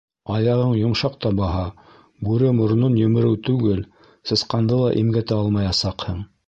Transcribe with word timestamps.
Аяғың 0.35 0.71
йомшаҡ 0.77 1.17
та 1.25 1.31
баһа, 1.39 1.65
бүре 2.29 2.51
моронон 2.61 2.99
емереү 3.03 3.39
түгел, 3.51 3.85
сысҡанды 4.31 4.83
ла 4.85 4.93
имгәтә 5.05 5.41
алмаясаҡһың. 5.45 6.25